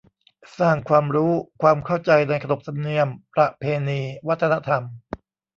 [0.59, 1.31] สร้างความรู้
[1.61, 4.83] ความเข้าใจในขนบธรรมเนียม ประเพณี วัฒนธรรม